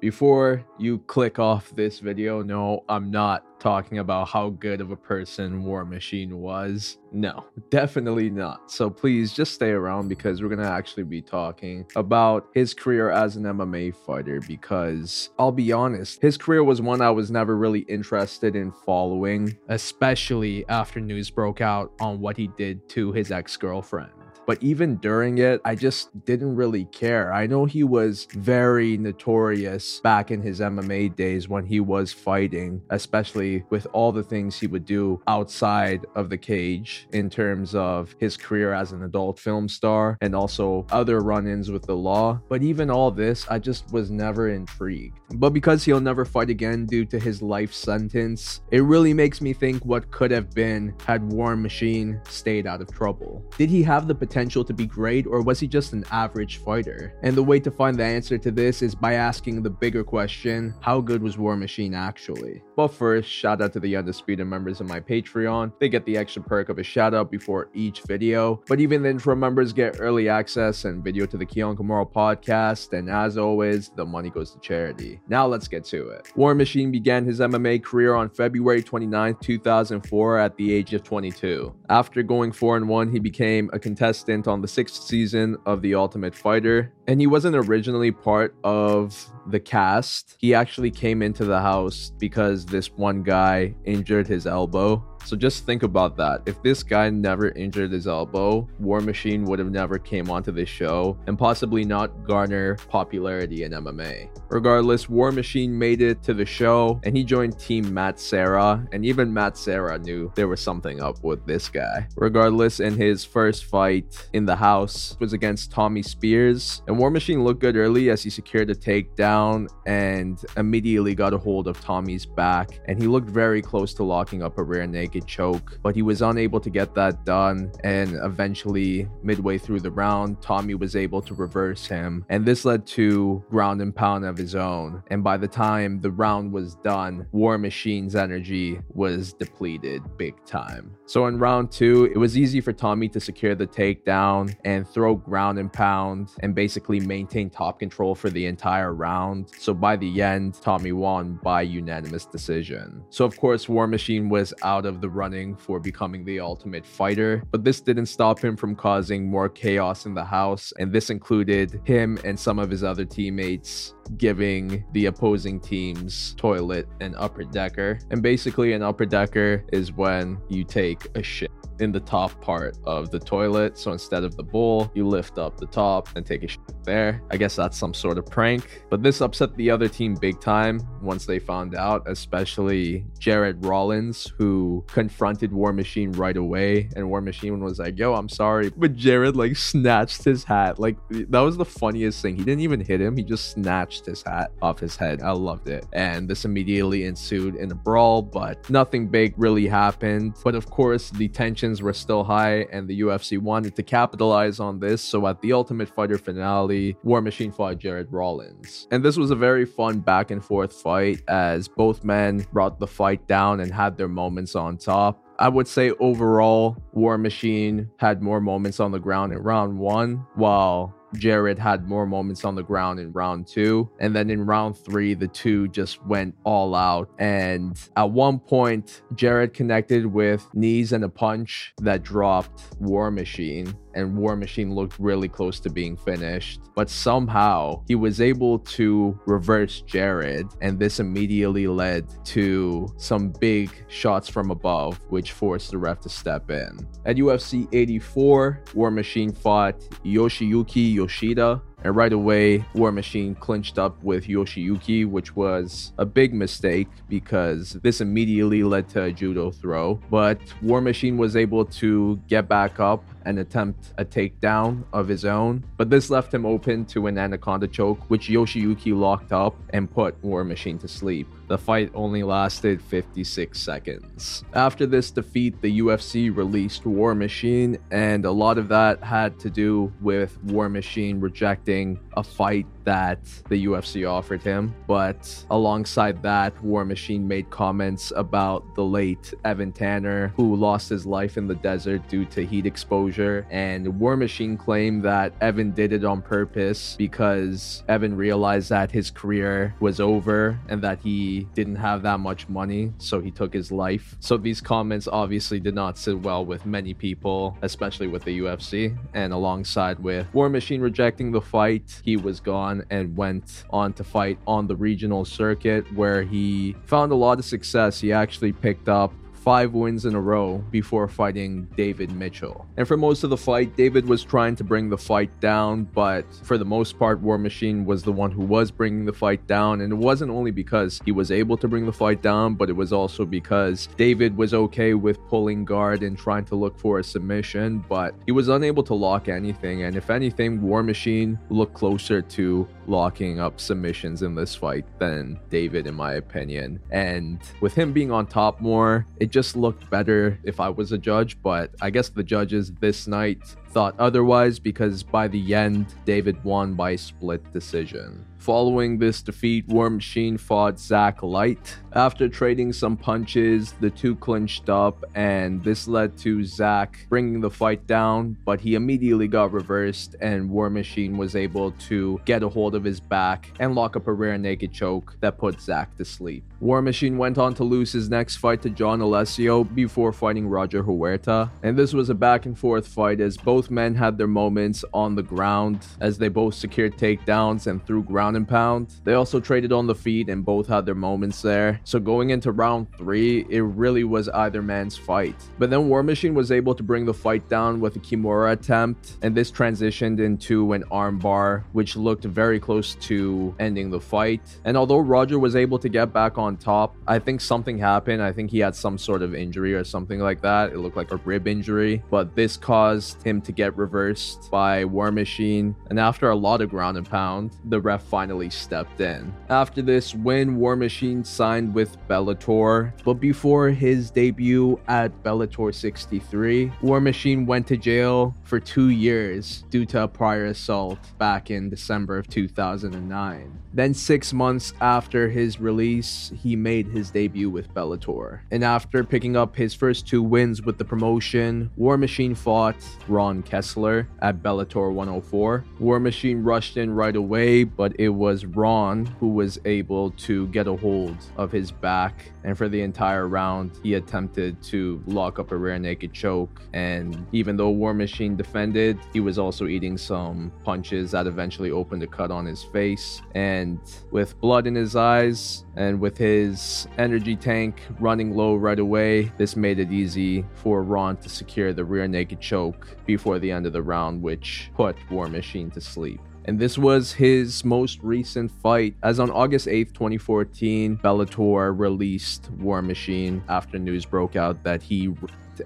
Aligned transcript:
Before 0.00 0.64
you 0.78 0.98
click 1.00 1.38
off 1.38 1.76
this 1.76 1.98
video, 1.98 2.42
no, 2.42 2.84
I'm 2.88 3.10
not 3.10 3.60
talking 3.60 3.98
about 3.98 4.28
how 4.28 4.48
good 4.48 4.80
of 4.80 4.90
a 4.90 4.96
person 4.96 5.62
War 5.62 5.84
Machine 5.84 6.38
was. 6.38 6.96
No, 7.12 7.44
definitely 7.68 8.30
not. 8.30 8.70
So 8.70 8.88
please 8.88 9.34
just 9.34 9.52
stay 9.52 9.68
around 9.68 10.08
because 10.08 10.40
we're 10.40 10.48
going 10.48 10.60
to 10.60 10.64
actually 10.64 11.02
be 11.02 11.20
talking 11.20 11.84
about 11.96 12.48
his 12.54 12.72
career 12.72 13.10
as 13.10 13.36
an 13.36 13.42
MMA 13.42 13.94
fighter 13.94 14.40
because 14.48 15.28
I'll 15.38 15.52
be 15.52 15.70
honest, 15.70 16.22
his 16.22 16.38
career 16.38 16.64
was 16.64 16.80
one 16.80 17.02
I 17.02 17.10
was 17.10 17.30
never 17.30 17.54
really 17.58 17.80
interested 17.80 18.56
in 18.56 18.72
following, 18.72 19.58
especially 19.68 20.66
after 20.70 20.98
news 20.98 21.28
broke 21.28 21.60
out 21.60 21.92
on 22.00 22.20
what 22.20 22.38
he 22.38 22.46
did 22.56 22.88
to 22.90 23.12
his 23.12 23.30
ex 23.30 23.58
girlfriend. 23.58 24.12
But 24.46 24.62
even 24.62 24.96
during 24.96 25.38
it, 25.38 25.60
I 25.64 25.74
just 25.74 26.24
didn't 26.24 26.56
really 26.56 26.86
care. 26.86 27.32
I 27.32 27.46
know 27.46 27.64
he 27.64 27.84
was 27.84 28.26
very 28.32 28.96
notorious 28.96 30.00
back 30.00 30.30
in 30.30 30.42
his 30.42 30.60
MMA 30.60 31.14
days 31.14 31.48
when 31.48 31.64
he 31.64 31.80
was 31.80 32.12
fighting, 32.12 32.82
especially 32.90 33.64
with 33.70 33.86
all 33.92 34.12
the 34.12 34.22
things 34.22 34.58
he 34.58 34.66
would 34.66 34.84
do 34.84 35.22
outside 35.28 36.06
of 36.14 36.30
the 36.30 36.38
cage 36.38 37.06
in 37.12 37.30
terms 37.30 37.74
of 37.74 38.14
his 38.18 38.36
career 38.36 38.72
as 38.72 38.92
an 38.92 39.04
adult 39.04 39.38
film 39.38 39.68
star 39.68 40.18
and 40.20 40.34
also 40.34 40.86
other 40.90 41.20
run 41.20 41.46
ins 41.46 41.70
with 41.70 41.86
the 41.86 41.96
law. 41.96 42.40
But 42.48 42.62
even 42.62 42.90
all 42.90 43.10
this, 43.10 43.46
I 43.48 43.58
just 43.58 43.92
was 43.92 44.10
never 44.10 44.48
intrigued. 44.48 45.20
But 45.34 45.50
because 45.50 45.84
he'll 45.84 46.00
never 46.00 46.24
fight 46.24 46.50
again 46.50 46.86
due 46.86 47.04
to 47.06 47.18
his 47.18 47.40
life 47.42 47.72
sentence, 47.72 48.62
it 48.70 48.82
really 48.82 49.14
makes 49.14 49.40
me 49.40 49.52
think 49.52 49.84
what 49.84 50.10
could 50.10 50.30
have 50.30 50.50
been 50.50 50.94
had 51.06 51.22
War 51.32 51.56
Machine 51.56 52.20
stayed 52.28 52.66
out 52.66 52.80
of 52.80 52.92
trouble. 52.92 53.44
Did 53.56 53.70
he 53.70 53.82
have 53.82 54.08
the 54.08 54.14
potential? 54.14 54.29
Potential 54.30 54.64
to 54.64 54.72
be 54.72 54.86
great, 54.86 55.26
or 55.26 55.42
was 55.42 55.58
he 55.58 55.66
just 55.66 55.92
an 55.92 56.04
average 56.12 56.58
fighter? 56.58 57.12
And 57.22 57.34
the 57.34 57.42
way 57.42 57.58
to 57.58 57.70
find 57.70 57.96
the 57.96 58.04
answer 58.04 58.38
to 58.38 58.52
this 58.52 58.80
is 58.80 58.94
by 58.94 59.14
asking 59.14 59.60
the 59.60 59.70
bigger 59.70 60.04
question 60.04 60.72
how 60.80 61.00
good 61.00 61.20
was 61.20 61.36
War 61.36 61.56
Machine 61.56 61.94
actually? 61.94 62.62
But 62.76 62.88
first, 62.88 63.28
shout 63.28 63.60
out 63.60 63.72
to 63.72 63.80
the 63.80 63.96
Undisputed 63.96 64.46
members 64.46 64.80
of 64.80 64.86
my 64.86 65.00
Patreon. 65.00 65.72
They 65.80 65.88
get 65.88 66.04
the 66.06 66.16
extra 66.16 66.42
perk 66.42 66.68
of 66.68 66.78
a 66.78 66.84
shout 66.84 67.12
out 67.12 67.28
before 67.28 67.70
each 67.74 68.02
video. 68.02 68.62
But 68.68 68.80
even 68.80 69.02
the 69.02 69.10
intro 69.10 69.34
members 69.34 69.72
get 69.72 69.96
early 69.98 70.28
access 70.28 70.84
and 70.84 71.02
video 71.02 71.26
to 71.26 71.36
the 71.36 71.44
Keon 71.44 71.76
Kamara 71.76 72.10
podcast. 72.10 72.96
And 72.96 73.10
as 73.10 73.36
always, 73.36 73.88
the 73.96 74.06
money 74.06 74.30
goes 74.30 74.52
to 74.52 74.60
charity. 74.60 75.20
Now 75.26 75.48
let's 75.48 75.66
get 75.66 75.84
to 75.86 76.10
it. 76.10 76.30
War 76.36 76.54
Machine 76.54 76.92
began 76.92 77.24
his 77.24 77.40
MMA 77.40 77.82
career 77.82 78.14
on 78.14 78.30
February 78.30 78.82
29, 78.82 79.36
2004, 79.40 80.38
at 80.38 80.56
the 80.56 80.72
age 80.72 80.94
of 80.94 81.02
22. 81.02 81.74
After 81.88 82.22
going 82.22 82.52
4 82.52 82.76
and 82.76 82.88
1, 82.88 83.10
he 83.10 83.18
became 83.18 83.68
a 83.72 83.78
contestant 83.78 84.19
stint 84.20 84.46
on 84.46 84.60
the 84.60 84.68
sixth 84.68 85.02
season 85.02 85.56
of 85.66 85.82
The 85.82 85.94
Ultimate 85.94 86.34
Fighter, 86.34 86.92
and 87.08 87.20
he 87.20 87.26
wasn't 87.26 87.56
originally 87.56 88.12
part 88.12 88.54
of 88.62 89.28
the 89.46 89.58
cast. 89.58 90.36
He 90.38 90.54
actually 90.54 90.90
came 90.90 91.22
into 91.22 91.44
the 91.44 91.60
house 91.60 92.12
because 92.18 92.66
this 92.66 92.92
one 92.92 93.22
guy 93.22 93.74
injured 93.84 94.28
his 94.28 94.46
elbow 94.46 95.04
so 95.24 95.36
just 95.36 95.66
think 95.66 95.82
about 95.82 96.16
that. 96.16 96.42
If 96.46 96.62
this 96.62 96.82
guy 96.82 97.10
never 97.10 97.50
injured 97.50 97.92
his 97.92 98.06
elbow, 98.06 98.68
War 98.78 99.00
Machine 99.00 99.44
would 99.44 99.58
have 99.58 99.70
never 99.70 99.98
came 99.98 100.30
onto 100.30 100.50
this 100.50 100.68
show 100.68 101.16
and 101.26 101.38
possibly 101.38 101.84
not 101.84 102.24
garner 102.26 102.76
popularity 102.88 103.64
in 103.64 103.72
MMA. 103.72 104.28
Regardless, 104.48 105.08
War 105.08 105.30
Machine 105.30 105.76
made 105.76 106.02
it 106.02 106.22
to 106.24 106.34
the 106.34 106.44
show 106.44 107.00
and 107.04 107.16
he 107.16 107.24
joined 107.24 107.58
team 107.58 107.92
Matt 107.92 108.18
Serra 108.18 108.86
and 108.92 109.04
even 109.04 109.32
Matt 109.32 109.56
Serra 109.56 109.98
knew 109.98 110.32
there 110.34 110.48
was 110.48 110.60
something 110.60 111.00
up 111.00 111.22
with 111.22 111.46
this 111.46 111.68
guy. 111.68 112.06
Regardless, 112.16 112.80
in 112.80 112.96
his 112.96 113.24
first 113.24 113.66
fight 113.66 114.28
in 114.32 114.44
the 114.44 114.56
house 114.56 115.16
was 115.20 115.32
against 115.32 115.70
Tommy 115.70 116.02
Spears 116.02 116.82
and 116.88 116.98
War 116.98 117.10
Machine 117.10 117.44
looked 117.44 117.60
good 117.60 117.76
early 117.76 118.10
as 118.10 118.22
he 118.22 118.30
secured 118.30 118.70
a 118.70 118.74
takedown 118.74 119.68
and 119.86 120.44
immediately 120.56 121.14
got 121.14 121.32
a 121.32 121.38
hold 121.38 121.68
of 121.68 121.80
Tommy's 121.80 122.26
back 122.26 122.80
and 122.86 123.00
he 123.00 123.06
looked 123.06 123.28
very 123.28 123.62
close 123.62 123.94
to 123.94 124.02
locking 124.02 124.42
up 124.42 124.58
a 124.58 124.62
rear 124.62 124.86
naked 124.86 125.09
naked 125.10 125.26
choke, 125.26 125.78
but 125.82 125.96
he 125.96 126.02
was 126.02 126.22
unable 126.22 126.60
to 126.60 126.70
get 126.70 126.94
that 126.94 127.24
done. 127.24 127.72
And 127.82 128.14
eventually, 128.22 129.08
midway 129.22 129.58
through 129.58 129.80
the 129.80 129.90
round, 129.90 130.40
Tommy 130.40 130.74
was 130.74 130.94
able 130.94 131.20
to 131.22 131.34
reverse 131.34 131.86
him. 131.86 132.24
And 132.28 132.46
this 132.46 132.64
led 132.64 132.86
to 132.88 133.44
ground 133.50 133.80
and 133.80 133.94
pound 133.94 134.24
of 134.24 134.36
his 134.38 134.54
own. 134.54 135.02
And 135.08 135.24
by 135.24 135.36
the 135.36 135.48
time 135.48 136.00
the 136.00 136.12
round 136.12 136.52
was 136.52 136.76
done, 136.76 137.26
War 137.32 137.58
Machine's 137.58 138.14
energy 138.14 138.80
was 138.94 139.32
depleted 139.32 140.02
big 140.16 140.34
time. 140.46 140.96
So 141.06 141.26
in 141.26 141.38
round 141.38 141.72
two, 141.72 142.04
it 142.14 142.18
was 142.18 142.38
easy 142.38 142.60
for 142.60 142.72
Tommy 142.72 143.08
to 143.08 143.20
secure 143.20 143.56
the 143.56 143.66
takedown 143.66 144.54
and 144.64 144.86
throw 144.86 145.16
ground 145.16 145.58
and 145.58 145.72
pound 145.72 146.30
and 146.40 146.54
basically 146.54 147.00
maintain 147.00 147.50
top 147.50 147.80
control 147.80 148.14
for 148.14 148.30
the 148.30 148.46
entire 148.46 148.94
round. 148.94 149.50
So 149.58 149.74
by 149.74 149.96
the 149.96 150.22
end, 150.22 150.54
Tommy 150.62 150.92
won 150.92 151.40
by 151.42 151.62
unanimous 151.62 152.26
decision. 152.26 153.02
So 153.10 153.24
of 153.24 153.36
course, 153.38 153.68
War 153.68 153.88
Machine 153.88 154.28
was 154.28 154.54
out 154.62 154.86
of 154.86 154.99
the 155.00 155.08
running 155.08 155.56
for 155.56 155.80
becoming 155.80 156.24
the 156.24 156.40
ultimate 156.40 156.84
fighter, 156.84 157.42
but 157.50 157.64
this 157.64 157.80
didn't 157.80 158.06
stop 158.06 158.38
him 158.38 158.56
from 158.56 158.74
causing 158.74 159.28
more 159.28 159.48
chaos 159.48 160.06
in 160.06 160.14
the 160.14 160.24
house, 160.24 160.72
and 160.78 160.92
this 160.92 161.10
included 161.10 161.80
him 161.84 162.18
and 162.24 162.38
some 162.38 162.58
of 162.58 162.70
his 162.70 162.84
other 162.84 163.04
teammates 163.04 163.94
giving 164.16 164.84
the 164.92 165.06
opposing 165.06 165.60
team's 165.60 166.34
toilet 166.34 166.88
an 167.00 167.14
upper 167.16 167.44
decker. 167.44 167.98
And 168.10 168.22
basically, 168.22 168.72
an 168.72 168.82
upper 168.82 169.06
decker 169.06 169.64
is 169.72 169.92
when 169.92 170.38
you 170.48 170.64
take 170.64 171.06
a 171.16 171.22
shit 171.22 171.50
in 171.80 171.92
the 171.92 172.00
top 172.00 172.38
part 172.40 172.76
of 172.84 173.10
the 173.10 173.18
toilet. 173.18 173.76
So 173.78 173.92
instead 173.92 174.22
of 174.24 174.36
the 174.36 174.42
bowl, 174.42 174.90
you 174.94 175.06
lift 175.06 175.38
up 175.38 175.56
the 175.56 175.66
top 175.66 176.08
and 176.14 176.24
take 176.24 176.42
a 176.42 176.48
shit 176.48 176.60
there. 176.84 177.22
I 177.30 177.36
guess 177.36 177.56
that's 177.56 177.76
some 177.76 177.94
sort 177.94 178.18
of 178.18 178.26
prank. 178.26 178.82
But 178.90 179.02
this 179.02 179.20
upset 179.20 179.56
the 179.56 179.70
other 179.70 179.88
team 179.88 180.14
big 180.14 180.40
time 180.40 180.80
once 181.02 181.26
they 181.26 181.38
found 181.38 181.74
out, 181.74 182.08
especially 182.08 183.06
Jared 183.18 183.64
Rollins, 183.64 184.32
who 184.36 184.84
confronted 184.88 185.52
War 185.52 185.72
Machine 185.72 186.12
right 186.12 186.36
away. 186.36 186.90
And 186.96 187.08
War 187.08 187.20
Machine 187.20 187.60
was 187.60 187.78
like, 187.78 187.98
yo, 187.98 188.14
I'm 188.14 188.28
sorry. 188.28 188.70
But 188.76 188.96
Jared 188.96 189.36
like 189.36 189.56
snatched 189.56 190.24
his 190.24 190.44
hat. 190.44 190.78
Like 190.78 190.96
that 191.10 191.40
was 191.40 191.56
the 191.56 191.64
funniest 191.64 192.22
thing. 192.22 192.36
He 192.36 192.44
didn't 192.44 192.60
even 192.60 192.80
hit 192.80 193.00
him, 193.00 193.16
he 193.16 193.24
just 193.24 193.50
snatched 193.50 193.99
his 194.06 194.22
hat 194.22 194.52
off 194.62 194.78
his 194.78 194.96
head. 194.96 195.22
I 195.22 195.32
loved 195.32 195.68
it. 195.68 195.86
And 195.92 196.28
this 196.28 196.44
immediately 196.44 197.04
ensued 197.04 197.56
in 197.56 197.70
a 197.70 197.74
brawl, 197.74 198.22
but 198.22 198.68
nothing 198.70 199.08
big 199.08 199.34
really 199.36 199.66
happened. 199.66 200.34
But 200.42 200.54
of 200.54 200.70
course, 200.70 201.10
the 201.10 201.28
tensions 201.28 201.82
were 201.82 201.92
still 201.92 202.24
high, 202.24 202.66
and 202.72 202.88
the 202.88 203.00
UFC 203.00 203.38
wanted 203.38 203.76
to 203.76 203.82
capitalize 203.82 204.60
on 204.60 204.78
this. 204.80 205.02
So 205.02 205.26
at 205.26 205.40
the 205.40 205.52
Ultimate 205.52 205.88
Fighter 205.88 206.18
finale, 206.18 206.96
War 207.02 207.20
Machine 207.20 207.52
fought 207.52 207.78
Jared 207.78 208.12
Rollins. 208.12 208.86
And 208.90 209.04
this 209.04 209.16
was 209.16 209.30
a 209.30 209.36
very 209.36 209.64
fun 209.64 210.00
back 210.00 210.30
and 210.30 210.44
forth 210.44 210.72
fight 210.72 211.22
as 211.28 211.68
both 211.68 212.04
men 212.04 212.46
brought 212.52 212.78
the 212.78 212.86
fight 212.86 213.26
down 213.26 213.60
and 213.60 213.72
had 213.72 213.96
their 213.96 214.08
moments 214.08 214.54
on 214.54 214.76
top. 214.76 215.24
I 215.38 215.48
would 215.48 215.66
say 215.66 215.90
overall, 215.92 216.76
War 216.92 217.16
Machine 217.16 217.90
had 217.96 218.22
more 218.22 218.42
moments 218.42 218.78
on 218.78 218.92
the 218.92 218.98
ground 218.98 219.32
in 219.32 219.38
round 219.38 219.78
one, 219.78 220.26
while 220.34 220.94
Jared 221.14 221.58
had 221.58 221.88
more 221.88 222.06
moments 222.06 222.44
on 222.44 222.54
the 222.54 222.62
ground 222.62 223.00
in 223.00 223.12
round 223.12 223.46
two. 223.46 223.90
And 223.98 224.14
then 224.14 224.30
in 224.30 224.46
round 224.46 224.76
three, 224.76 225.14
the 225.14 225.28
two 225.28 225.68
just 225.68 226.04
went 226.06 226.34
all 226.44 226.74
out. 226.74 227.10
And 227.18 227.78
at 227.96 228.10
one 228.10 228.38
point, 228.38 229.02
Jared 229.14 229.54
connected 229.54 230.06
with 230.06 230.46
knees 230.54 230.92
and 230.92 231.04
a 231.04 231.08
punch 231.08 231.74
that 231.78 232.02
dropped 232.02 232.62
War 232.80 233.10
Machine 233.10 233.74
and 234.00 234.16
War 234.16 234.36
Machine 234.36 234.74
looked 234.74 234.98
really 234.98 235.28
close 235.28 235.60
to 235.60 235.70
being 235.70 235.96
finished. 235.96 236.60
But 236.74 236.90
somehow 236.90 237.82
he 237.86 237.94
was 237.94 238.20
able 238.20 238.58
to 238.58 239.18
reverse 239.26 239.82
Jared, 239.82 240.46
and 240.60 240.78
this 240.78 241.00
immediately 241.00 241.66
led 241.66 242.06
to 242.26 242.92
some 242.96 243.30
big 243.40 243.70
shots 243.88 244.28
from 244.28 244.50
above, 244.50 244.98
which 245.08 245.32
forced 245.32 245.70
the 245.70 245.78
ref 245.78 246.00
to 246.00 246.08
step 246.08 246.50
in. 246.50 246.86
At 247.04 247.16
UFC 247.16 247.68
84, 247.72 248.64
War 248.74 248.90
Machine 248.90 249.32
fought 249.32 249.80
Yoshiyuki 250.04 250.94
Yoshida 250.94 251.62
and 251.82 251.96
right 251.96 252.12
away, 252.12 252.64
War 252.74 252.92
Machine 252.92 253.34
clinched 253.34 253.78
up 253.78 254.02
with 254.02 254.26
Yoshiyuki, 254.26 255.08
which 255.08 255.34
was 255.34 255.92
a 255.98 256.04
big 256.04 256.34
mistake 256.34 256.88
because 257.08 257.72
this 257.82 258.00
immediately 258.00 258.62
led 258.62 258.88
to 258.90 259.04
a 259.04 259.12
judo 259.12 259.50
throw. 259.50 260.00
But 260.10 260.38
War 260.62 260.80
Machine 260.80 261.16
was 261.16 261.36
able 261.36 261.64
to 261.64 262.20
get 262.28 262.48
back 262.48 262.80
up 262.80 263.04
and 263.24 263.38
attempt 263.38 263.92
a 263.98 264.04
takedown 264.04 264.84
of 264.92 265.08
his 265.08 265.24
own. 265.24 265.64
But 265.76 265.90
this 265.90 266.10
left 266.10 266.32
him 266.32 266.44
open 266.44 266.84
to 266.86 267.06
an 267.06 267.18
anaconda 267.18 267.68
choke, 267.68 267.98
which 268.08 268.28
Yoshiyuki 268.28 268.96
locked 268.96 269.32
up 269.32 269.56
and 269.70 269.90
put 269.90 270.22
War 270.22 270.44
Machine 270.44 270.78
to 270.78 270.88
sleep. 270.88 271.28
The 271.50 271.58
fight 271.58 271.90
only 271.94 272.22
lasted 272.22 272.80
56 272.80 273.58
seconds. 273.58 274.44
After 274.54 274.86
this 274.86 275.10
defeat, 275.10 275.60
the 275.60 275.80
UFC 275.80 276.34
released 276.34 276.86
War 276.86 277.12
Machine, 277.12 277.76
and 277.90 278.24
a 278.24 278.30
lot 278.30 278.56
of 278.56 278.68
that 278.68 279.02
had 279.02 279.36
to 279.40 279.50
do 279.50 279.92
with 280.00 280.40
War 280.44 280.68
Machine 280.68 281.18
rejecting 281.18 281.98
a 282.16 282.22
fight 282.22 282.66
that 282.84 283.18
the 283.48 283.66
UFC 283.66 284.08
offered 284.08 284.42
him. 284.42 284.74
But 284.86 285.44
alongside 285.50 286.22
that, 286.22 286.60
War 286.62 286.84
Machine 286.84 287.26
made 287.26 287.50
comments 287.50 288.12
about 288.16 288.74
the 288.74 288.84
late 288.84 289.32
Evan 289.44 289.72
Tanner, 289.72 290.28
who 290.36 290.56
lost 290.56 290.88
his 290.88 291.06
life 291.06 291.36
in 291.36 291.46
the 291.46 291.54
desert 291.54 292.08
due 292.08 292.24
to 292.26 292.44
heat 292.44 292.66
exposure. 292.66 293.46
And 293.50 293.98
War 293.98 294.16
Machine 294.16 294.56
claimed 294.56 295.02
that 295.04 295.32
Evan 295.40 295.72
did 295.72 295.92
it 295.92 296.04
on 296.04 296.22
purpose 296.22 296.94
because 296.96 297.82
Evan 297.88 298.16
realized 298.16 298.70
that 298.70 298.90
his 298.90 299.10
career 299.10 299.74
was 299.80 300.00
over 300.00 300.58
and 300.68 300.82
that 300.82 301.00
he 301.00 301.46
didn't 301.54 301.76
have 301.76 302.02
that 302.02 302.20
much 302.20 302.48
money, 302.48 302.92
so 302.98 303.20
he 303.20 303.30
took 303.30 303.52
his 303.52 303.72
life. 303.72 304.16
So 304.20 304.36
these 304.36 304.60
comments 304.60 305.08
obviously 305.08 305.60
did 305.60 305.74
not 305.74 305.98
sit 305.98 306.18
well 306.20 306.44
with 306.44 306.66
many 306.66 306.94
people, 306.94 307.56
especially 307.62 308.06
with 308.06 308.24
the 308.24 308.40
UFC. 308.40 308.96
And 309.14 309.32
alongside 309.32 309.98
with 309.98 310.32
War 310.32 310.48
Machine 310.48 310.80
rejecting 310.80 311.32
the 311.32 311.40
fight, 311.40 312.00
he 312.04 312.16
was 312.16 312.40
gone 312.40 312.69
and 312.90 313.16
went 313.16 313.64
on 313.70 313.92
to 313.94 314.04
fight 314.04 314.38
on 314.46 314.66
the 314.66 314.76
regional 314.76 315.24
circuit 315.24 315.84
where 315.94 316.22
he 316.22 316.76
found 316.86 317.12
a 317.12 317.14
lot 317.14 317.38
of 317.38 317.44
success. 317.44 318.00
He 318.00 318.12
actually 318.12 318.52
picked 318.52 318.88
up 318.88 319.12
five 319.40 319.72
wins 319.72 320.04
in 320.04 320.14
a 320.14 320.20
row 320.20 320.58
before 320.70 321.08
fighting 321.08 321.66
David 321.76 322.12
Mitchell. 322.12 322.66
And 322.76 322.86
for 322.86 322.96
most 322.96 323.24
of 323.24 323.30
the 323.30 323.36
fight, 323.36 323.76
David 323.76 324.06
was 324.06 324.22
trying 324.22 324.54
to 324.56 324.64
bring 324.64 324.90
the 324.90 324.98
fight 324.98 325.40
down, 325.40 325.84
but 325.84 326.24
for 326.42 326.58
the 326.58 326.64
most 326.64 326.98
part, 326.98 327.20
War 327.20 327.38
Machine 327.38 327.84
was 327.84 328.02
the 328.02 328.12
one 328.12 328.30
who 328.30 328.42
was 328.42 328.70
bringing 328.70 329.06
the 329.06 329.12
fight 329.12 329.46
down. 329.46 329.80
And 329.80 329.92
it 329.92 329.96
wasn't 329.96 330.30
only 330.30 330.50
because 330.50 331.00
he 331.04 331.12
was 331.12 331.30
able 331.30 331.56
to 331.56 331.68
bring 331.68 331.86
the 331.86 331.92
fight 331.92 332.22
down, 332.22 332.54
but 332.54 332.68
it 332.68 332.74
was 332.74 332.92
also 332.92 333.24
because 333.24 333.88
David 333.96 334.36
was 334.36 334.52
okay 334.52 334.94
with 334.94 335.18
pulling 335.28 335.64
guard 335.64 336.02
and 336.02 336.18
trying 336.18 336.44
to 336.46 336.54
look 336.54 336.78
for 336.78 336.98
a 336.98 337.04
submission, 337.04 337.84
but 337.88 338.14
he 338.26 338.32
was 338.32 338.48
unable 338.48 338.82
to 338.84 338.94
lock 338.94 339.28
anything. 339.28 339.84
And 339.84 339.96
if 339.96 340.10
anything, 340.10 340.60
War 340.60 340.82
Machine 340.82 341.38
looked 341.48 341.74
closer 341.74 342.20
to 342.20 342.68
locking 342.86 343.40
up 343.40 343.60
submissions 343.60 344.22
in 344.22 344.34
this 344.34 344.54
fight 344.54 344.84
than 344.98 345.38
David, 345.48 345.86
in 345.86 345.94
my 345.94 346.14
opinion. 346.14 346.80
And 346.90 347.40
with 347.60 347.74
him 347.74 347.92
being 347.92 348.10
on 348.10 348.26
top 348.26 348.60
more, 348.60 349.06
it 349.18 349.29
just 349.30 349.56
looked 349.56 349.88
better 349.90 350.38
if 350.44 350.60
I 350.60 350.68
was 350.68 350.92
a 350.92 350.98
judge. 350.98 351.40
But 351.42 351.70
I 351.80 351.90
guess 351.90 352.08
the 352.08 352.22
judges 352.22 352.72
this 352.80 353.06
night 353.06 353.56
thought 353.70 353.94
otherwise 353.98 354.58
because 354.58 355.02
by 355.02 355.28
the 355.28 355.54
end, 355.54 355.94
David 356.04 356.42
won 356.44 356.74
by 356.74 356.96
split 356.96 357.52
decision. 357.52 358.26
Following 358.40 358.96
this 358.96 359.20
defeat, 359.20 359.68
War 359.68 359.90
Machine 359.90 360.38
fought 360.38 360.80
Zach 360.80 361.22
Light. 361.22 361.76
After 361.92 362.26
trading 362.26 362.72
some 362.72 362.96
punches, 362.96 363.74
the 363.80 363.90
two 363.90 364.16
clinched 364.16 364.70
up, 364.70 365.04
and 365.14 365.62
this 365.62 365.86
led 365.86 366.16
to 366.18 366.42
Zach 366.42 367.06
bringing 367.10 367.42
the 367.42 367.50
fight 367.50 367.86
down, 367.86 368.38
but 368.46 368.58
he 368.58 368.76
immediately 368.76 369.28
got 369.28 369.52
reversed, 369.52 370.16
and 370.22 370.48
War 370.48 370.70
Machine 370.70 371.18
was 371.18 371.36
able 371.36 371.72
to 371.72 372.18
get 372.24 372.42
a 372.42 372.48
hold 372.48 372.74
of 372.74 372.82
his 372.82 372.98
back 372.98 373.52
and 373.60 373.74
lock 373.74 373.94
up 373.94 374.08
a 374.08 374.12
rear 374.12 374.38
naked 374.38 374.72
choke 374.72 375.16
that 375.20 375.36
put 375.36 375.60
Zach 375.60 375.94
to 375.98 376.04
sleep. 376.06 376.42
War 376.60 376.80
Machine 376.80 377.18
went 377.18 377.36
on 377.36 377.52
to 377.54 377.64
lose 377.64 377.92
his 377.92 378.08
next 378.08 378.36
fight 378.36 378.62
to 378.62 378.70
John 378.70 379.02
Alessio 379.02 379.64
before 379.64 380.14
fighting 380.14 380.48
Roger 380.48 380.82
Huerta, 380.82 381.50
and 381.62 381.76
this 381.76 381.92
was 381.92 382.08
a 382.08 382.14
back 382.14 382.46
and 382.46 382.58
forth 382.58 382.86
fight 382.86 383.20
as 383.20 383.36
both 383.36 383.59
men 383.68 383.96
had 383.96 384.16
their 384.16 384.28
moments 384.28 384.84
on 384.94 385.16
the 385.16 385.24
ground 385.24 385.84
as 386.00 386.18
they 386.18 386.28
both 386.28 386.54
secured 386.54 386.96
takedowns 386.96 387.66
and 387.66 387.84
threw 387.84 388.04
ground 388.04 388.36
and 388.36 388.46
pound. 388.46 388.94
They 389.02 389.14
also 389.14 389.40
traded 389.40 389.72
on 389.72 389.88
the 389.88 389.94
feet 389.96 390.28
and 390.28 390.44
both 390.44 390.68
had 390.68 390.86
their 390.86 390.94
moments 390.94 391.42
there. 391.42 391.80
So 391.82 391.98
going 391.98 392.30
into 392.30 392.52
round 392.52 392.86
three, 392.96 393.44
it 393.48 393.62
really 393.62 394.04
was 394.04 394.28
either 394.28 394.62
man's 394.62 394.96
fight. 394.96 395.34
But 395.58 395.70
then 395.70 395.88
War 395.88 396.04
Machine 396.04 396.34
was 396.34 396.52
able 396.52 396.76
to 396.76 396.84
bring 396.84 397.04
the 397.04 397.14
fight 397.14 397.48
down 397.48 397.80
with 397.80 397.96
a 397.96 397.98
Kimura 397.98 398.52
attempt, 398.52 399.16
and 399.22 399.34
this 399.34 399.50
transitioned 399.50 400.20
into 400.20 400.72
an 400.74 400.84
armbar, 400.84 401.64
which 401.72 401.96
looked 401.96 402.24
very 402.24 402.60
close 402.60 402.94
to 402.96 403.54
ending 403.58 403.90
the 403.90 404.00
fight. 404.00 404.42
And 404.64 404.76
although 404.76 404.98
Roger 404.98 405.38
was 405.38 405.56
able 405.56 405.78
to 405.80 405.88
get 405.88 406.12
back 406.12 406.38
on 406.38 406.56
top, 406.56 406.94
I 407.08 407.18
think 407.18 407.40
something 407.40 407.78
happened. 407.78 408.22
I 408.22 408.32
think 408.32 408.50
he 408.50 408.58
had 408.58 408.76
some 408.76 408.98
sort 408.98 409.22
of 409.22 409.34
injury 409.34 409.74
or 409.74 409.82
something 409.82 410.20
like 410.20 410.40
that. 410.42 410.72
It 410.72 410.78
looked 410.78 410.96
like 410.96 411.10
a 411.10 411.16
rib 411.16 411.48
injury, 411.48 412.02
but 412.10 412.36
this 412.36 412.56
caused 412.56 413.22
him 413.22 413.40
to 413.42 413.49
get 413.50 413.76
reversed 413.76 414.50
by 414.50 414.84
War 414.84 415.10
Machine. 415.10 415.74
And 415.88 415.98
after 415.98 416.30
a 416.30 416.36
lot 416.36 416.60
of 416.60 416.70
ground 416.70 416.96
and 416.96 417.08
pound, 417.08 417.56
the 417.64 417.80
ref 417.80 418.02
finally 418.02 418.50
stepped 418.50 419.00
in. 419.00 419.32
After 419.48 419.82
this 419.82 420.14
win, 420.14 420.56
War 420.56 420.76
Machine 420.76 421.24
signed 421.24 421.74
with 421.74 421.96
Bellator, 422.08 422.92
but 423.04 423.14
before 423.14 423.70
his 423.70 424.10
debut 424.10 424.80
at 424.88 425.22
Bellator 425.22 425.74
63, 425.74 426.72
War 426.82 427.00
Machine 427.00 427.46
went 427.46 427.66
to 427.68 427.76
jail 427.76 428.34
for 428.44 428.60
two 428.60 428.88
years 428.88 429.64
due 429.70 429.84
to 429.86 430.02
a 430.02 430.08
prior 430.08 430.46
assault 430.46 430.98
back 431.18 431.50
in 431.50 431.70
December 431.70 432.18
of 432.18 432.28
2009. 432.28 433.58
Then, 433.72 433.94
six 433.94 434.32
months 434.32 434.72
after 434.80 435.28
his 435.28 435.60
release, 435.60 436.32
he 436.36 436.56
made 436.56 436.88
his 436.88 437.10
debut 437.10 437.48
with 437.48 437.72
Bellator. 437.72 438.40
And 438.50 438.64
after 438.64 439.04
picking 439.04 439.36
up 439.36 439.54
his 439.54 439.74
first 439.74 440.08
two 440.08 440.22
wins 440.22 440.62
with 440.62 440.78
the 440.78 440.84
promotion, 440.84 441.70
War 441.76 441.96
Machine 441.96 442.34
fought 442.34 442.76
Ron 443.06 443.39
Keslar 443.42 444.06
at 444.22 444.42
Bellator 444.42 444.92
104. 444.92 445.64
War 445.78 446.00
Machine 446.00 446.42
rushed 446.42 446.76
in 446.76 446.90
right 446.90 447.16
away, 447.16 447.64
but 447.64 447.92
it 447.98 448.08
was 448.08 448.44
Ron 448.44 449.06
who 449.18 449.28
was 449.28 449.58
able 449.64 450.10
to 450.12 450.46
get 450.48 450.66
a 450.66 450.76
hold 450.76 451.16
of 451.36 451.52
his 451.52 451.70
back. 451.70 452.32
And 452.44 452.56
for 452.56 452.68
the 452.68 452.80
entire 452.80 453.28
round, 453.28 453.72
he 453.82 453.94
attempted 453.94 454.62
to 454.64 455.02
lock 455.06 455.38
up 455.38 455.52
a 455.52 455.56
rear 455.56 455.78
naked 455.78 456.12
choke. 456.12 456.62
And 456.72 457.26
even 457.32 457.56
though 457.56 457.70
War 457.70 457.94
Machine 457.94 458.36
defended, 458.36 458.98
he 459.12 459.20
was 459.20 459.38
also 459.38 459.66
eating 459.66 459.98
some 459.98 460.52
punches 460.64 461.10
that 461.12 461.26
eventually 461.26 461.70
opened 461.70 462.02
a 462.02 462.06
cut 462.06 462.30
on 462.30 462.46
his 462.46 462.62
face. 462.62 463.22
And 463.34 463.78
with 464.10 464.40
blood 464.40 464.66
in 464.66 464.74
his 464.74 464.96
eyes 464.96 465.64
and 465.76 466.00
with 466.00 466.16
his 466.16 466.88
energy 466.98 467.36
tank 467.36 467.82
running 467.98 468.34
low 468.34 468.56
right 468.56 468.78
away, 468.78 469.30
this 469.36 469.56
made 469.56 469.78
it 469.78 469.92
easy 469.92 470.44
for 470.54 470.82
Ron 470.82 471.16
to 471.18 471.28
secure 471.28 471.72
the 471.72 471.84
rear 471.84 472.08
naked 472.08 472.40
choke 472.40 472.96
before 473.06 473.29
the 473.38 473.50
end 473.50 473.66
of 473.66 473.72
the 473.72 473.82
round, 473.82 474.22
which 474.22 474.70
put 474.74 474.96
War 475.10 475.28
Machine 475.28 475.70
to 475.72 475.80
sleep. 475.80 476.20
And 476.46 476.58
this 476.58 476.78
was 476.78 477.12
his 477.12 477.64
most 477.64 478.02
recent 478.02 478.50
fight, 478.50 478.94
as 479.02 479.20
on 479.20 479.30
August 479.30 479.66
8th, 479.66 479.92
2014, 479.92 480.98
Bellator 481.04 481.78
released 481.78 482.50
War 482.58 482.82
Machine 482.82 483.42
after 483.48 483.78
news 483.78 484.04
broke 484.06 484.36
out 484.36 484.62
that 484.64 484.82
he 484.82 485.14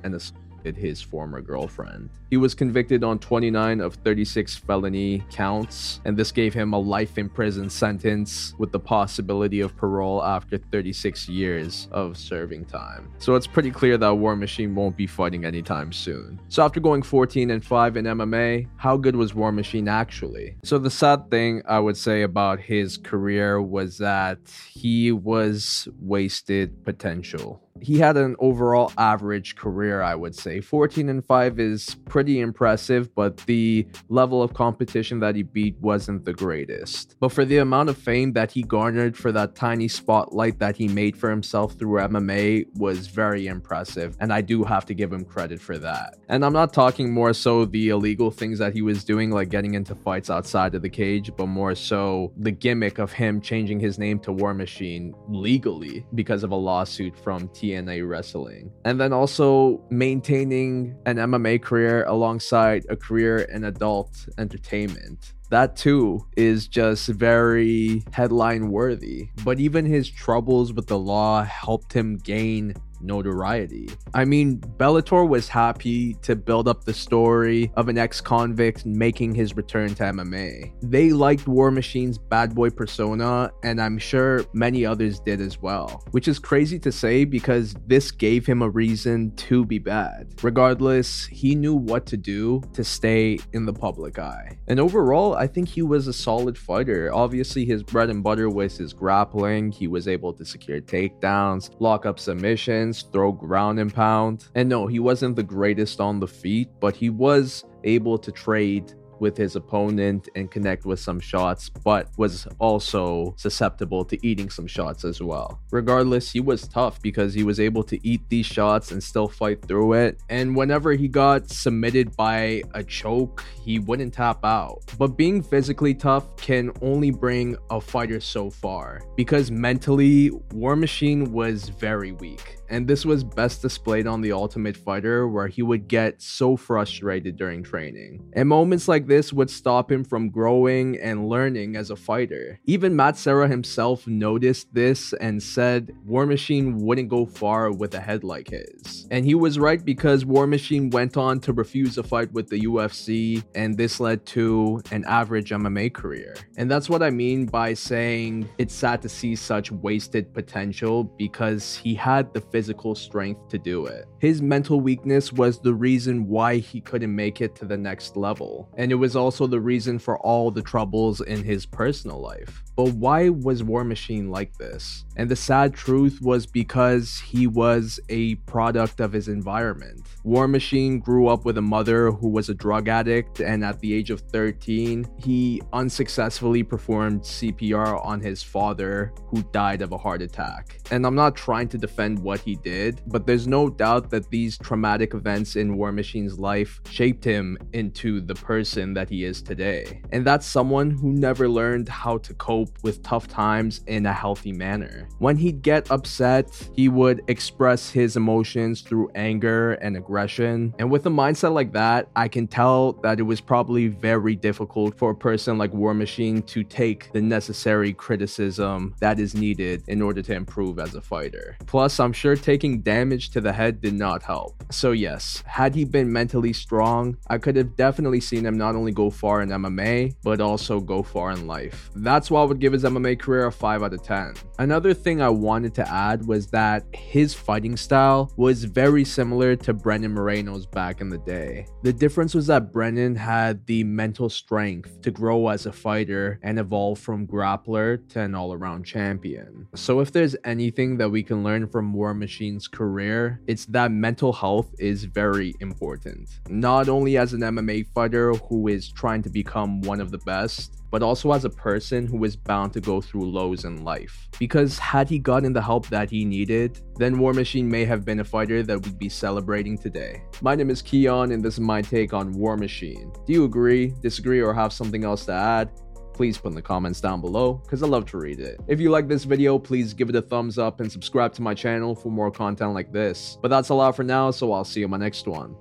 and 0.02 0.14
assaulted 0.14 0.43
his 0.72 1.02
former 1.02 1.40
girlfriend. 1.40 2.10
He 2.30 2.36
was 2.36 2.54
convicted 2.54 3.04
on 3.04 3.18
29 3.18 3.80
of 3.80 3.94
36 3.96 4.56
felony 4.56 5.22
counts, 5.30 6.00
and 6.04 6.16
this 6.16 6.32
gave 6.32 6.54
him 6.54 6.72
a 6.72 6.78
life 6.78 7.18
in 7.18 7.28
prison 7.28 7.68
sentence 7.70 8.54
with 8.58 8.72
the 8.72 8.80
possibility 8.80 9.60
of 9.60 9.76
parole 9.76 10.24
after 10.24 10.58
36 10.58 11.28
years 11.28 11.88
of 11.92 12.16
serving 12.16 12.64
time. 12.64 13.10
So 13.18 13.34
it's 13.34 13.46
pretty 13.46 13.70
clear 13.70 13.98
that 13.98 14.14
War 14.14 14.36
Machine 14.36 14.74
won't 14.74 14.96
be 14.96 15.06
fighting 15.06 15.44
anytime 15.44 15.92
soon. 15.92 16.40
So 16.48 16.64
after 16.64 16.80
going 16.80 17.02
14 17.02 17.50
and 17.50 17.64
5 17.64 17.96
in 17.96 18.04
MMA, 18.04 18.68
how 18.76 18.96
good 18.96 19.16
was 19.16 19.34
War 19.34 19.52
Machine 19.52 19.88
actually? 19.88 20.56
So 20.64 20.78
the 20.78 20.90
sad 20.90 21.30
thing 21.30 21.62
I 21.68 21.78
would 21.78 21.96
say 21.96 22.22
about 22.22 22.60
his 22.60 22.96
career 22.96 23.60
was 23.60 23.98
that 23.98 24.38
he 24.72 25.12
was 25.12 25.88
wasted 26.00 26.84
potential 26.84 27.63
he 27.80 27.98
had 27.98 28.16
an 28.16 28.36
overall 28.38 28.92
average 28.96 29.56
career, 29.56 30.00
I 30.00 30.14
would 30.14 30.34
say. 30.34 30.60
14 30.60 31.08
and 31.08 31.24
5 31.24 31.58
is 31.58 31.96
pretty 32.04 32.40
impressive, 32.40 33.12
but 33.14 33.38
the 33.38 33.86
level 34.08 34.42
of 34.42 34.54
competition 34.54 35.18
that 35.20 35.34
he 35.34 35.42
beat 35.42 35.76
wasn't 35.80 36.24
the 36.24 36.32
greatest. 36.32 37.16
But 37.18 37.30
for 37.32 37.44
the 37.44 37.58
amount 37.58 37.88
of 37.88 37.98
fame 37.98 38.32
that 38.34 38.52
he 38.52 38.62
garnered 38.62 39.16
for 39.16 39.32
that 39.32 39.56
tiny 39.56 39.88
spotlight 39.88 40.58
that 40.60 40.76
he 40.76 40.86
made 40.86 41.16
for 41.16 41.28
himself 41.28 41.74
through 41.74 42.00
MMA 42.00 42.66
was 42.76 43.08
very 43.08 43.48
impressive, 43.48 44.16
and 44.20 44.32
I 44.32 44.40
do 44.40 44.62
have 44.62 44.86
to 44.86 44.94
give 44.94 45.12
him 45.12 45.24
credit 45.24 45.60
for 45.60 45.76
that. 45.78 46.16
And 46.28 46.44
I'm 46.44 46.52
not 46.52 46.72
talking 46.72 47.12
more 47.12 47.32
so 47.32 47.64
the 47.64 47.88
illegal 47.88 48.30
things 48.30 48.58
that 48.60 48.72
he 48.72 48.82
was 48.82 49.04
doing, 49.04 49.30
like 49.30 49.48
getting 49.48 49.74
into 49.74 49.94
fights 49.96 50.30
outside 50.30 50.74
of 50.74 50.82
the 50.82 50.88
cage, 50.88 51.32
but 51.36 51.46
more 51.46 51.74
so 51.74 52.32
the 52.36 52.52
gimmick 52.52 52.98
of 52.98 53.12
him 53.12 53.40
changing 53.40 53.80
his 53.80 53.98
name 53.98 54.20
to 54.20 54.32
War 54.32 54.54
Machine 54.54 55.14
legally 55.28 56.06
because 56.14 56.44
of 56.44 56.52
a 56.52 56.56
lawsuit 56.56 57.18
from 57.18 57.48
TNA 57.64 58.08
Wrestling. 58.08 58.70
And 58.84 59.00
then 59.00 59.12
also 59.12 59.82
maintaining 59.90 60.96
an 61.06 61.16
MMA 61.16 61.62
career 61.62 62.04
alongside 62.04 62.84
a 62.88 62.96
career 62.96 63.38
in 63.38 63.64
adult 63.64 64.28
entertainment 64.38 65.34
that 65.50 65.76
too 65.76 66.26
is 66.36 66.66
just 66.66 67.06
very 67.08 68.02
headline 68.10 68.70
worthy. 68.70 69.28
But 69.44 69.60
even 69.60 69.84
his 69.84 70.10
troubles 70.10 70.72
with 70.72 70.88
the 70.88 70.98
law 70.98 71.44
helped 71.44 71.92
him 71.92 72.16
gain 72.16 72.74
notoriety. 73.04 73.88
I 74.14 74.24
mean, 74.24 74.58
Bellator 74.58 75.28
was 75.28 75.48
happy 75.48 76.14
to 76.22 76.36
build 76.36 76.68
up 76.68 76.84
the 76.84 76.94
story 76.94 77.70
of 77.76 77.88
an 77.88 77.98
ex 77.98 78.20
convict 78.20 78.86
making 78.86 79.34
his 79.34 79.56
return 79.56 79.94
to 79.96 80.04
MMA. 80.04 80.72
They 80.82 81.10
liked 81.10 81.46
War 81.46 81.70
Machine's 81.70 82.18
bad 82.18 82.54
boy 82.54 82.70
persona, 82.70 83.50
and 83.62 83.80
I'm 83.80 83.98
sure 83.98 84.44
many 84.52 84.84
others 84.86 85.20
did 85.20 85.40
as 85.40 85.60
well, 85.60 86.02
which 86.10 86.28
is 86.28 86.38
crazy 86.38 86.78
to 86.80 86.92
say 86.92 87.24
because 87.24 87.74
this 87.86 88.10
gave 88.10 88.46
him 88.46 88.62
a 88.62 88.68
reason 88.68 89.34
to 89.36 89.64
be 89.64 89.78
bad. 89.78 90.34
Regardless, 90.42 91.26
he 91.26 91.54
knew 91.54 91.74
what 91.74 92.06
to 92.06 92.16
do 92.16 92.62
to 92.72 92.84
stay 92.84 93.38
in 93.52 93.66
the 93.66 93.72
public 93.72 94.18
eye. 94.18 94.58
And 94.68 94.80
overall, 94.80 95.34
I 95.34 95.46
think 95.46 95.68
he 95.68 95.82
was 95.82 96.06
a 96.06 96.12
solid 96.12 96.56
fighter. 96.56 97.12
Obviously, 97.12 97.64
his 97.64 97.82
bread 97.82 98.10
and 98.10 98.22
butter 98.22 98.48
was 98.48 98.76
his 98.76 98.92
grappling. 98.92 99.72
He 99.72 99.88
was 99.88 100.08
able 100.08 100.32
to 100.34 100.44
secure 100.44 100.80
takedowns, 100.80 101.70
lock 101.80 102.06
up 102.06 102.18
submissions, 102.18 102.93
throw 103.02 103.32
ground 103.32 103.78
and 103.78 103.92
pound. 103.92 104.48
And 104.54 104.68
no, 104.68 104.86
he 104.86 104.98
wasn't 104.98 105.36
the 105.36 105.42
greatest 105.42 106.00
on 106.00 106.20
the 106.20 106.28
feet, 106.28 106.68
but 106.80 106.96
he 106.96 107.10
was 107.10 107.64
able 107.84 108.18
to 108.18 108.32
trade 108.32 108.94
with 109.20 109.36
his 109.36 109.56
opponent 109.56 110.28
and 110.34 110.50
connect 110.50 110.84
with 110.84 111.00
some 111.00 111.20
shots, 111.20 111.68
but 111.68 112.08
was 112.16 112.46
also 112.58 113.34
susceptible 113.36 114.04
to 114.04 114.26
eating 114.26 114.50
some 114.50 114.66
shots 114.66 115.04
as 115.04 115.20
well. 115.22 115.60
Regardless, 115.70 116.30
he 116.32 116.40
was 116.40 116.68
tough 116.68 117.00
because 117.02 117.34
he 117.34 117.42
was 117.42 117.60
able 117.60 117.82
to 117.84 118.06
eat 118.06 118.20
these 118.28 118.46
shots 118.46 118.90
and 118.90 119.02
still 119.02 119.28
fight 119.28 119.62
through 119.66 119.94
it. 119.94 120.20
And 120.28 120.54
whenever 120.56 120.92
he 120.92 121.08
got 121.08 121.48
submitted 121.48 122.16
by 122.16 122.62
a 122.74 122.82
choke, 122.82 123.44
he 123.62 123.78
wouldn't 123.78 124.14
tap 124.14 124.44
out. 124.44 124.82
But 124.98 125.16
being 125.16 125.42
physically 125.42 125.94
tough 125.94 126.36
can 126.36 126.70
only 126.82 127.10
bring 127.10 127.56
a 127.70 127.80
fighter 127.80 128.20
so 128.20 128.50
far 128.50 129.00
because 129.16 129.50
mentally, 129.50 130.30
War 130.52 130.76
Machine 130.76 131.32
was 131.32 131.68
very 131.68 132.12
weak 132.12 132.58
and 132.68 132.86
this 132.86 133.04
was 133.04 133.24
best 133.24 133.62
displayed 133.62 134.06
on 134.06 134.20
The 134.20 134.32
Ultimate 134.32 134.76
Fighter, 134.76 135.28
where 135.28 135.48
he 135.48 135.62
would 135.62 135.88
get 135.88 136.20
so 136.20 136.56
frustrated 136.56 137.36
during 137.36 137.62
training. 137.62 138.30
And 138.32 138.48
moments 138.48 138.88
like 138.88 139.06
this 139.06 139.32
would 139.32 139.50
stop 139.50 139.90
him 139.90 140.04
from 140.04 140.30
growing 140.30 140.98
and 141.00 141.28
learning 141.28 141.76
as 141.76 141.90
a 141.90 141.96
fighter. 141.96 142.60
Even 142.64 142.96
Matt 142.96 143.16
Serra 143.16 143.48
himself 143.48 144.06
noticed 144.06 144.72
this 144.74 145.12
and 145.14 145.42
said 145.42 145.94
War 146.04 146.26
Machine 146.26 146.78
wouldn't 146.78 147.08
go 147.08 147.26
far 147.26 147.72
with 147.72 147.94
a 147.94 148.00
head 148.00 148.24
like 148.24 148.50
his. 148.50 149.06
And 149.10 149.24
he 149.24 149.34
was 149.34 149.58
right 149.58 149.84
because 149.84 150.24
War 150.24 150.46
Machine 150.46 150.90
went 150.90 151.16
on 151.16 151.40
to 151.40 151.52
refuse 151.52 151.98
a 151.98 152.02
fight 152.02 152.32
with 152.32 152.48
the 152.48 152.60
UFC, 152.60 153.44
and 153.54 153.76
this 153.76 154.00
led 154.00 154.24
to 154.26 154.82
an 154.90 155.04
average 155.06 155.50
MMA 155.50 155.92
career. 155.92 156.34
And 156.56 156.70
that's 156.70 156.88
what 156.88 157.02
I 157.02 157.10
mean 157.10 157.46
by 157.46 157.74
saying 157.74 158.48
it's 158.58 158.74
sad 158.74 159.02
to 159.02 159.08
see 159.08 159.36
such 159.36 159.70
wasted 159.70 160.32
potential 160.32 161.04
because 161.04 161.76
he 161.76 161.94
had 161.94 162.32
the 162.32 162.40
physical 162.54 162.94
strength 162.94 163.48
to 163.48 163.58
do 163.58 163.86
it. 163.86 164.04
His 164.20 164.40
mental 164.40 164.80
weakness 164.80 165.32
was 165.32 165.58
the 165.58 165.74
reason 165.74 166.28
why 166.28 166.58
he 166.58 166.80
couldn't 166.80 167.12
make 167.12 167.40
it 167.40 167.56
to 167.56 167.64
the 167.64 167.76
next 167.76 168.16
level, 168.16 168.68
and 168.76 168.92
it 168.92 168.94
was 168.94 169.16
also 169.16 169.48
the 169.48 169.58
reason 169.58 169.98
for 169.98 170.20
all 170.20 170.52
the 170.52 170.62
troubles 170.62 171.20
in 171.20 171.42
his 171.42 171.66
personal 171.66 172.20
life. 172.20 172.62
But 172.76 172.94
why 172.94 173.28
was 173.28 173.64
War 173.64 173.82
Machine 173.82 174.30
like 174.30 174.56
this? 174.56 175.04
And 175.16 175.28
the 175.28 175.36
sad 175.36 175.74
truth 175.74 176.20
was 176.22 176.46
because 176.46 177.18
he 177.18 177.48
was 177.48 177.98
a 178.08 178.36
product 178.36 179.00
of 179.00 179.12
his 179.12 179.26
environment. 179.26 180.06
War 180.22 180.46
Machine 180.46 181.00
grew 181.00 181.26
up 181.26 181.44
with 181.44 181.58
a 181.58 181.62
mother 181.62 182.12
who 182.12 182.28
was 182.28 182.48
a 182.48 182.54
drug 182.54 182.88
addict, 182.88 183.40
and 183.40 183.64
at 183.64 183.80
the 183.80 183.92
age 183.92 184.10
of 184.10 184.20
13, 184.20 185.06
he 185.18 185.60
unsuccessfully 185.72 186.62
performed 186.62 187.22
CPR 187.22 188.04
on 188.04 188.20
his 188.20 188.44
father, 188.44 189.12
who 189.26 189.42
died 189.50 189.82
of 189.82 189.90
a 189.90 189.98
heart 189.98 190.22
attack. 190.22 190.80
And 190.92 191.04
I'm 191.04 191.16
not 191.16 191.34
trying 191.34 191.68
to 191.68 191.78
defend 191.78 192.20
what 192.20 192.43
he 192.44 192.56
did, 192.56 193.00
but 193.06 193.26
there's 193.26 193.46
no 193.46 193.68
doubt 193.68 194.10
that 194.10 194.30
these 194.30 194.58
traumatic 194.58 195.14
events 195.14 195.56
in 195.56 195.76
War 195.76 195.92
Machine's 195.92 196.38
life 196.38 196.80
shaped 196.88 197.24
him 197.24 197.58
into 197.72 198.20
the 198.20 198.34
person 198.34 198.94
that 198.94 199.08
he 199.08 199.24
is 199.24 199.42
today. 199.42 200.02
And 200.12 200.24
that's 200.26 200.46
someone 200.46 200.90
who 200.90 201.12
never 201.12 201.48
learned 201.48 201.88
how 201.88 202.18
to 202.18 202.34
cope 202.34 202.78
with 202.82 203.02
tough 203.02 203.26
times 203.26 203.80
in 203.86 204.06
a 204.06 204.12
healthy 204.12 204.52
manner. 204.52 205.08
When 205.18 205.36
he'd 205.36 205.62
get 205.62 205.90
upset, 205.90 206.50
he 206.74 206.88
would 206.88 207.22
express 207.28 207.90
his 207.90 208.16
emotions 208.16 208.82
through 208.82 209.10
anger 209.14 209.72
and 209.74 209.96
aggression. 209.96 210.74
And 210.78 210.90
with 210.90 211.06
a 211.06 211.10
mindset 211.10 211.54
like 211.54 211.72
that, 211.72 212.08
I 212.14 212.28
can 212.28 212.46
tell 212.46 212.92
that 213.04 213.18
it 213.18 213.22
was 213.22 213.40
probably 213.40 213.88
very 213.88 214.36
difficult 214.36 214.98
for 214.98 215.10
a 215.10 215.16
person 215.16 215.56
like 215.58 215.72
War 215.72 215.94
Machine 215.94 216.42
to 216.42 216.62
take 216.62 217.12
the 217.12 217.22
necessary 217.22 217.92
criticism 217.92 218.94
that 219.00 219.18
is 219.18 219.34
needed 219.34 219.82
in 219.88 220.02
order 220.02 220.22
to 220.22 220.34
improve 220.34 220.78
as 220.78 220.94
a 220.94 221.00
fighter. 221.00 221.56
Plus, 221.66 221.98
I'm 221.98 222.12
sure 222.12 222.33
taking 222.36 222.82
damage 222.82 223.30
to 223.30 223.40
the 223.40 223.52
head 223.52 223.80
did 223.80 223.94
not 223.94 224.22
help. 224.22 224.64
So, 224.70 224.92
yes, 224.92 225.42
had 225.46 225.74
he 225.74 225.84
been 225.84 226.12
mentally 226.12 226.52
strong, 226.52 227.16
I 227.28 227.38
could 227.38 227.56
have 227.56 227.76
definitely 227.76 228.20
seen 228.20 228.46
him 228.46 228.56
not 228.56 228.74
only 228.74 228.92
go 228.92 229.10
far 229.10 229.42
in 229.42 229.50
MMA, 229.50 230.14
but 230.22 230.40
also 230.40 230.80
go 230.80 231.02
far 231.02 231.32
in 231.32 231.46
life. 231.46 231.90
That's 231.94 232.30
why 232.30 232.42
I 232.42 232.44
would 232.44 232.60
give 232.60 232.72
his 232.72 232.84
MMA 232.84 233.18
career 233.18 233.46
a 233.46 233.52
5 233.52 233.82
out 233.82 233.94
of 233.94 234.02
10. 234.02 234.34
Another 234.58 234.94
thing 234.94 235.20
I 235.20 235.28
wanted 235.28 235.74
to 235.74 235.88
add 235.88 236.26
was 236.26 236.46
that 236.48 236.84
his 236.92 237.34
fighting 237.34 237.76
style 237.76 238.32
was 238.36 238.64
very 238.64 239.04
similar 239.04 239.56
to 239.56 239.72
Brandon 239.72 240.12
Moreno's 240.12 240.66
back 240.66 241.00
in 241.00 241.08
the 241.08 241.18
day. 241.18 241.66
The 241.82 241.92
difference 241.92 242.34
was 242.34 242.46
that 242.46 242.72
Brandon 242.72 243.14
had 243.14 243.66
the 243.66 243.84
mental 243.84 244.28
strength 244.28 245.00
to 245.02 245.10
grow 245.10 245.48
as 245.48 245.66
a 245.66 245.72
fighter 245.72 246.38
and 246.42 246.58
evolve 246.58 246.98
from 246.98 247.26
grappler 247.26 248.06
to 248.10 248.20
an 248.20 248.34
all 248.34 248.52
around 248.52 248.84
champion. 248.84 249.68
So, 249.74 250.00
if 250.00 250.12
there's 250.12 250.36
anything 250.44 250.96
that 250.98 251.10
we 251.10 251.22
can 251.22 251.42
learn 251.44 251.66
from 251.68 251.92
War 251.92 252.14
Machine's 252.24 252.66
career, 252.66 253.38
it's 253.46 253.66
that 253.66 253.90
mental 253.92 254.32
health 254.32 254.74
is 254.78 255.04
very 255.04 255.54
important. 255.60 256.40
Not 256.48 256.88
only 256.88 257.18
as 257.18 257.34
an 257.34 257.42
MMA 257.42 257.86
fighter 257.94 258.32
who 258.48 258.68
is 258.68 258.90
trying 258.90 259.22
to 259.24 259.28
become 259.28 259.82
one 259.82 260.00
of 260.00 260.10
the 260.10 260.22
best, 260.24 260.80
but 260.90 261.02
also 261.02 261.32
as 261.32 261.44
a 261.44 261.50
person 261.50 262.06
who 262.06 262.24
is 262.24 262.34
bound 262.34 262.72
to 262.72 262.80
go 262.80 263.00
through 263.02 263.30
lows 263.30 263.66
in 263.66 263.84
life. 263.84 264.28
Because 264.38 264.78
had 264.78 265.06
he 265.10 265.18
gotten 265.18 265.52
the 265.52 265.60
help 265.60 265.86
that 265.88 266.08
he 266.08 266.24
needed, 266.24 266.80
then 266.96 267.18
War 267.18 267.34
Machine 267.34 267.68
may 267.68 267.84
have 267.84 268.06
been 268.06 268.20
a 268.20 268.24
fighter 268.24 268.62
that 268.62 268.82
we'd 268.82 268.98
be 268.98 269.10
celebrating 269.10 269.76
today. 269.76 270.22
My 270.40 270.54
name 270.54 270.70
is 270.70 270.80
Keon, 270.80 271.32
and 271.32 271.44
this 271.44 271.54
is 271.54 271.60
my 271.60 271.82
take 271.82 272.14
on 272.14 272.32
War 272.32 272.56
Machine. 272.56 273.12
Do 273.26 273.34
you 273.34 273.44
agree, 273.44 273.92
disagree, 274.00 274.40
or 274.40 274.54
have 274.54 274.72
something 274.72 275.04
else 275.04 275.26
to 275.26 275.32
add? 275.32 275.72
Please 276.14 276.38
put 276.38 276.48
in 276.48 276.54
the 276.54 276.62
comments 276.62 277.00
down 277.00 277.20
below 277.20 277.54
because 277.54 277.82
I 277.82 277.86
love 277.86 278.06
to 278.06 278.18
read 278.18 278.40
it. 278.40 278.60
If 278.68 278.80
you 278.80 278.90
like 278.90 279.08
this 279.08 279.24
video, 279.24 279.58
please 279.58 279.92
give 279.92 280.08
it 280.08 280.16
a 280.16 280.22
thumbs 280.22 280.56
up 280.56 280.80
and 280.80 280.90
subscribe 280.90 281.34
to 281.34 281.42
my 281.42 281.52
channel 281.52 281.94
for 281.94 282.10
more 282.10 282.30
content 282.30 282.72
like 282.72 282.92
this. 282.92 283.36
But 283.42 283.48
that's 283.48 283.68
a 283.68 283.74
lot 283.74 283.96
for 283.96 284.04
now, 284.04 284.30
so 284.30 284.52
I'll 284.52 284.64
see 284.64 284.80
you 284.80 284.86
in 284.86 284.90
my 284.90 284.96
next 284.96 285.26
one. 285.26 285.52